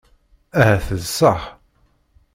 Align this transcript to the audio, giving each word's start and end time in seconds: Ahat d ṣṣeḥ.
Ahat 0.59 0.87
d 0.99 1.01
ṣṣeḥ. 1.09 1.41